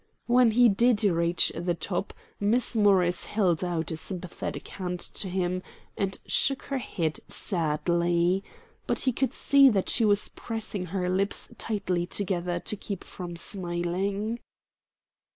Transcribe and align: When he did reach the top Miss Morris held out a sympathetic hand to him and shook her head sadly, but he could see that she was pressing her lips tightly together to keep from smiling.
When 0.25 0.49
he 0.49 0.67
did 0.67 1.03
reach 1.03 1.51
the 1.55 1.75
top 1.75 2.11
Miss 2.39 2.75
Morris 2.75 3.25
held 3.25 3.63
out 3.63 3.91
a 3.91 3.97
sympathetic 3.97 4.67
hand 4.69 4.99
to 4.99 5.29
him 5.29 5.61
and 5.95 6.17
shook 6.25 6.63
her 6.63 6.79
head 6.79 7.19
sadly, 7.27 8.43
but 8.87 9.01
he 9.01 9.11
could 9.11 9.31
see 9.35 9.69
that 9.69 9.89
she 9.89 10.03
was 10.03 10.27
pressing 10.29 10.87
her 10.87 11.07
lips 11.07 11.49
tightly 11.59 12.07
together 12.07 12.59
to 12.61 12.75
keep 12.75 13.03
from 13.03 13.35
smiling. 13.35 14.39